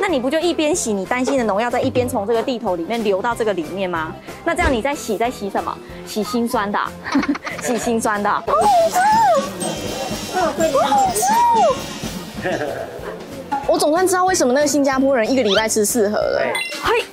[0.00, 4.14] 那你不就一边洗你担心的农药，在一边从这个地头里面流到这个里面吗？
[4.44, 5.76] 那这样你在洗，在洗什么？
[6.06, 6.78] 洗心酸的，
[7.62, 8.30] 洗心酸的。
[8.30, 8.44] 好好
[10.52, 11.20] 吃，好好吃。
[13.66, 16.40] 我总算知道为什么那个新加坡人一个礼拜吃四盒了。
[16.82, 17.04] 嘿，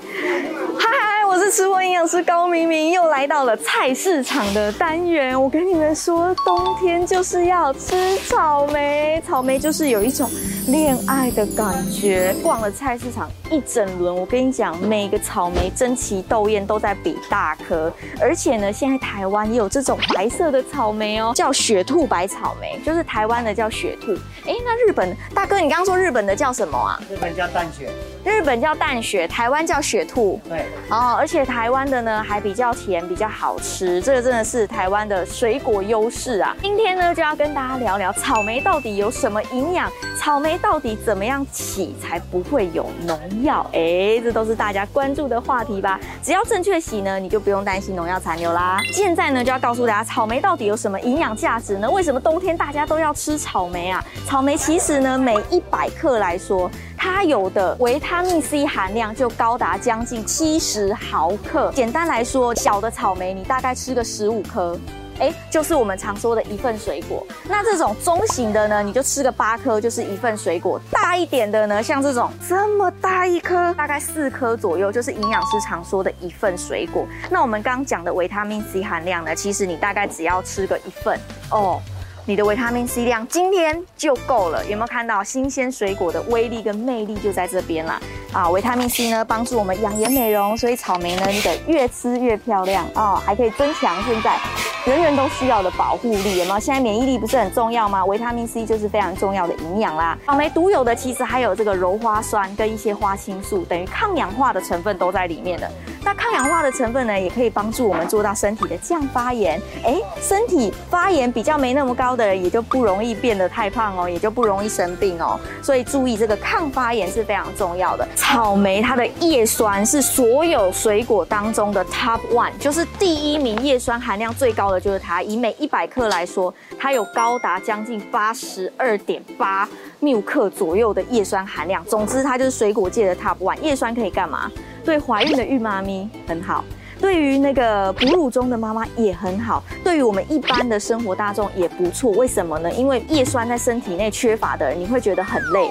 [1.56, 5.40] 吃货营养师高明明，又来到了菜市场的单元。
[5.40, 10.28] 我跟你们说，冬天就是要吃草莓，草莓就是有一种
[10.66, 12.36] 恋爱的感觉。
[12.42, 17.94] 逛了菜市场一整轮，我跟你讲，每个草莓争奇斗艳，都在比大颗。
[18.20, 24.12] 而且呢，现在台湾也有这种白色的草莓哦，叫雪兔白草莓，就是台湾的叫雪兔。
[24.48, 27.00] 哎，那日本大哥，你刚刚说日本的叫什么啊？
[27.12, 27.92] 日本叫蛋卷，
[28.24, 30.40] 日本叫淡雪，台湾叫雪兔。
[30.48, 36.56] 对，哦，而且台湾的呢还比较甜，比较好吃，这个真的是台湾的水果优势啊。
[36.62, 43.66] 今天呢就要跟大家聊聊草莓到底有什么营养，草莓到底怎么样洗才不会有农药？
[43.74, 46.00] 哎，这都是大家关注的话题吧？
[46.24, 48.80] 只要正确洗呢，你就不用担心农药残留啦。
[48.94, 51.90] 现在呢就要告诉大家，草莓到底有什么营养价值呢？
[51.90, 54.04] 为什么冬天大家都要吃草莓啊？
[54.26, 56.72] 草莓其实呢，每一百克来说，
[57.16, 61.72] 它有的维他命 C 含量就高达将近七十毫克。
[61.76, 64.76] 简单来说，小的草莓你大概吃个十五颗。
[65.20, 67.24] 哎，就是我们常说的一份水果。
[67.48, 70.82] 那这种中型的呢，你就吃个八颗，就是一份水果。
[70.92, 77.06] 大一点的呢，像这种这么大一颗，大概四颗左右，就是营养师常说的一份水果。
[77.30, 81.18] 那我们刚刚讲的维他命 C 含量呢，其实你大概只要吃个一份
[81.52, 81.80] 哦。
[82.26, 88.00] 你的维他命 C 量今天就够了，有没有看到新鲜水果的威力跟魅力就在这边啦？
[88.32, 94.40] 啊，维他命 C 呢，帮助我们养颜美容，所以草莓呢，你得越吃越漂亮啊，还可以增强现在
[94.86, 96.60] 人人都需要的保护力，有没有？
[96.60, 98.06] 现在免疫力不是很重要吗？
[98.06, 100.18] 维他命 C 就是非常重要的营养啦。
[100.26, 105.70] 草莓独有的其实还有这个鞣花酸跟一些花青素，等于抗氧化的成分都在里面的。
[106.14, 109.62] 抗氧化的成分呢，也可以帮助我们做到身体的降发炎。
[109.84, 115.40] 哎，身体发炎比较没那么高的人，也就不容易变得太胖哦，也就不容易生病哦。
[115.62, 118.08] 所以注意这个抗发炎是非常重要的。
[118.16, 125.22] 草莓它的叶酸是所有水果当中的 top one，就是第一名，叶酸含量最高的就是它。
[125.24, 129.68] 以每一百克来说，它有高达将近八十二点八
[130.00, 131.84] 缪克左右的叶酸含量。
[131.86, 133.58] 总之，它就是水果界的 top one。
[133.62, 134.52] 叶酸可以干嘛？
[134.84, 136.64] 对怀孕的孕妈咪很好，
[137.00, 142.12] 对于那个哺乳中的妈妈也很好，对于我们一般的生活大众也不错。
[142.12, 142.72] 为什么呢？
[142.72, 145.70] 因为叶酸在身体内缺乏的人，你会觉得很累。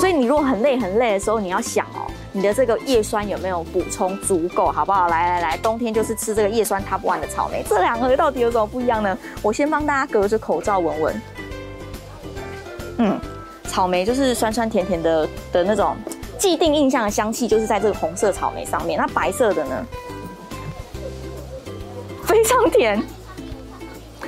[0.00, 5.08] 所以你如果很累很累的时候，你要想哦，你的这个叶酸有没有补充足够，好不好？
[5.08, 7.62] 来来来，冬天就是吃这个叶酸 top one 的草莓。
[7.68, 9.16] 这两个到底有什么不一样呢？
[9.40, 11.22] 我先帮大家隔着口罩闻闻。
[12.98, 13.20] 嗯，
[13.64, 15.96] 草莓就是酸酸甜甜的的那种。
[16.44, 19.86] 既定印象的香气就是在这个红色草莓上面，那白色的呢？
[22.26, 23.02] 非常甜，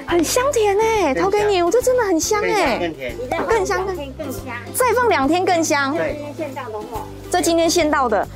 [0.07, 1.13] 很香甜哎！
[1.13, 3.15] 投给你，我这真的很香哎，更甜，
[3.47, 5.95] 更香，更更香，再放两天更香。
[5.95, 7.01] 对，今天现到的货，
[7.31, 8.27] 这今天现到的。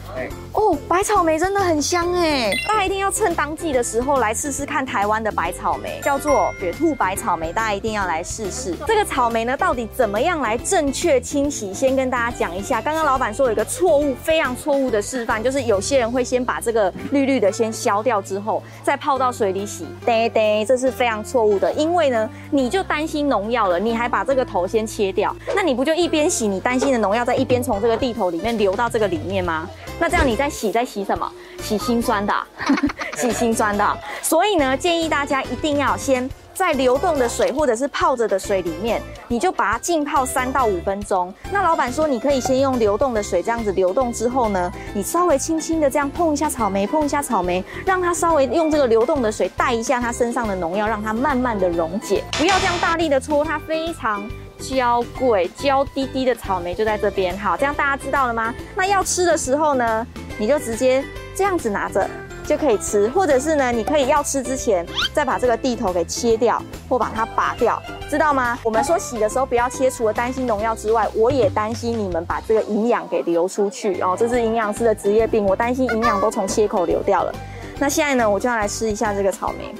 [0.52, 2.50] 哦，白草莓真的很香哎！
[2.66, 8.74] 大家一定要趁当季的时候来试试看台湾的白草莓，叫做雪兔白草莓，大家一定要来试试。
[8.86, 11.72] 这个草莓呢，到底怎么样来正确清洗？
[11.72, 12.82] 先跟大家讲一下。
[12.82, 19.86] 刚刚老板说有一个错误，非常错误的示范，就是有些人会先把这个绿绿的先削掉之后，再泡到水里洗。
[20.04, 29.68] 对对，这是非常错误的，因为呢，你就担心农药了，你还把这个头先切掉，那你不就一边洗你担心的农药，在一边从这个地头里面流到这个里面吗？
[30.00, 31.30] 那这样你在洗，在洗什么？
[31.62, 32.34] 洗辛酸的，
[33.16, 33.98] 洗辛酸的。
[34.22, 41.32] 所以呢，建议大家一定要先在流动的水或者是泡着的水里面，你就把它浸泡三到五分钟。
[41.52, 52.24] 那老板说，你可以先用流动的水这样子流动之后呢，你稍微轻轻的这样碰一下草莓，碰一下草莓，让它稍微用这个流动的水带一下它身上的农药，让它慢慢的溶解。
[52.38, 54.26] 不要这样大力的搓，它非常。
[54.60, 58.54] 娇贵、娇滴滴的草莓就在这边，好，这样大家知道了吗？
[58.76, 60.06] 那要吃的时候呢，
[60.38, 61.02] 你就直接
[61.34, 62.08] 这样子拿着
[62.46, 68.58] 就可以吃，或者是呢，你可以要吃之前再把这个蒂头给切掉或把它拔掉，知道吗？
[68.62, 77.34] 我们说洗的时候不要切，除了担心农药之外，我也担心你们把这个营养给流出去哦，这是营养师的职业病，我担心营养都从切口流掉了。
[77.78, 79.74] 那现在呢，我就要来吃一下这个草莓。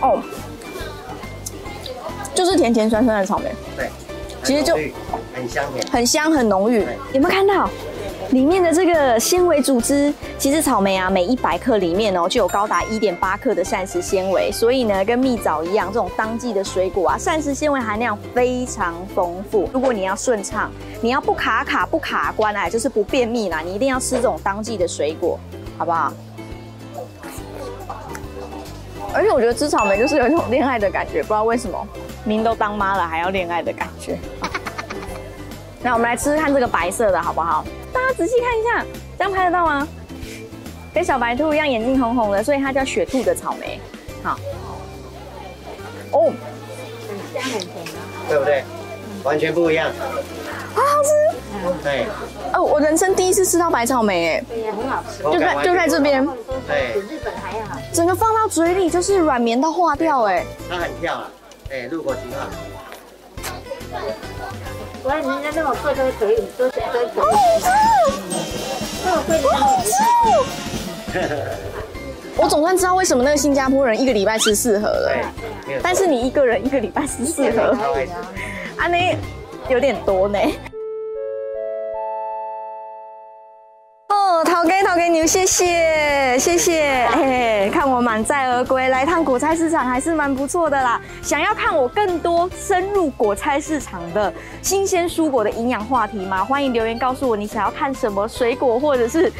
[0.00, 0.22] 哦。
[2.44, 3.88] 就是甜甜酸酸的草莓，对，
[4.42, 4.74] 其实就
[5.34, 6.86] 很香甜，很香很浓郁。
[7.14, 7.70] 有没有看到
[8.32, 19.66] 里面的这个纤维组织，其实草莓啊，每一百克里面哦，就有高达一点八克的膳食纤维，所以呢，跟蜜枣一样，这种当季的水果啊，膳食纤维含量非常丰富。
[19.72, 20.70] 如果你要顺畅，
[21.00, 25.40] 你要不卡卡不卡关啊，就是不便秘啦，你一定要吃这种当季的水果，
[25.78, 26.12] 好不好？
[29.14, 31.86] 而且我觉得吃草莓就是有一种恋爱的感觉，不知道为什么，
[32.24, 34.18] 明都当妈了还要恋爱的感觉。
[35.82, 37.64] 那我们来吃吃看这个白色的好不好？
[37.92, 38.84] 大家仔细看一下，
[39.18, 39.86] 这样拍得到吗？
[40.94, 43.80] 跟小白兔一样，眼睛红红的，所以它叫雪兔的草莓。
[44.22, 44.38] 好，
[46.12, 46.32] 哦，
[47.08, 48.64] 很香很甜啊，对不对？
[49.24, 49.90] 完全不一样，
[50.74, 51.10] 好好吃。
[51.82, 52.06] 对。
[52.52, 55.22] 哦，我人生第一次吃到白草莓，哎，对呀，很好吃。
[55.22, 56.24] 就在就在这边。
[56.66, 57.78] 对，比日本还要好。
[57.92, 60.44] 整个放到嘴里就是软绵到化掉，哎。
[60.70, 61.30] 它很跳啊，
[61.74, 62.46] 哎，入口即化。
[65.02, 67.06] 我看人家那么贵都可以，都都可以。
[67.16, 67.26] 好
[67.58, 67.66] 吃，
[69.04, 69.90] 那么贵的好吃。
[72.36, 75.10] 我总算知道为什么那个新加坡人一个礼拜吃四盒了。
[75.82, 77.76] 但是你一个人一个礼拜吃四盒，
[78.76, 79.18] 啊，那
[79.68, 80.38] 有点多呢。
[84.66, 91.00] 给好给你，谢谢谢谢，嘿，看我满载而归，来趟果菜市场还是蛮不错的啦。
[91.22, 94.32] 想要看我更多深入果菜市场的
[94.62, 96.42] 新鲜蔬果的营养话题吗？
[96.44, 99.30] 欢迎留言告诉我你想要看什么水果或者是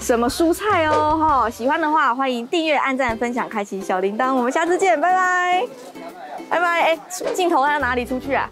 [0.00, 1.16] 什么蔬菜哦。
[1.18, 4.34] 哈，喜欢的话欢迎订阅、按赞、分享、开启小铃铛。
[4.34, 5.64] 我们下次见，拜拜，
[6.50, 6.82] 拜拜。
[6.82, 6.98] 哎，
[7.34, 8.50] 镜头要哪里出去啊？